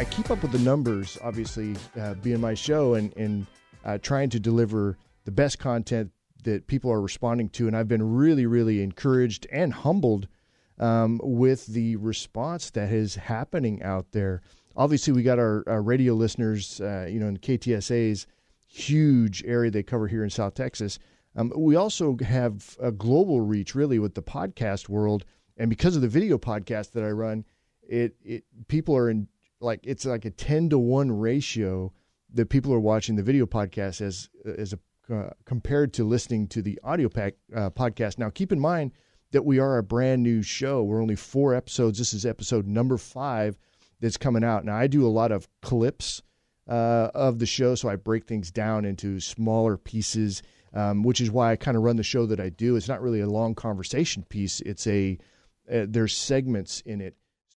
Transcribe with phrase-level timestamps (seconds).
[0.00, 3.46] I keep up with the numbers, obviously, uh, being my show and, and
[3.84, 6.10] uh, trying to deliver the best content
[6.42, 7.66] that people are responding to.
[7.66, 10.26] And I've been really, really encouraged and humbled
[10.78, 14.40] um, with the response that is happening out there.
[14.74, 18.26] Obviously, we got our, our radio listeners, uh, you know, in KTSA's
[18.66, 20.98] huge area they cover here in South Texas.
[21.36, 25.26] Um, we also have a global reach, really, with the podcast world.
[25.58, 27.44] And because of the video podcast that I run,
[27.86, 29.28] it, it people are in
[29.60, 31.92] like it's like a 10 to 1 ratio
[32.32, 34.78] that people are watching the video podcast as as a
[35.10, 38.16] uh, compared to listening to the audio pack, uh, podcast.
[38.16, 38.92] Now, keep in mind
[39.32, 40.84] that we are a brand new show.
[40.84, 41.98] We're only four episodes.
[41.98, 43.58] This is episode number five
[43.98, 44.64] that's coming out.
[44.64, 46.22] Now, I do a lot of clips
[46.68, 50.42] uh, of the show, so I break things down into smaller pieces,
[50.74, 52.76] um, which is why I kind of run the show that I do.
[52.76, 54.60] It's not really a long conversation piece.
[54.60, 55.18] It's a
[55.72, 57.16] uh, there's segments in it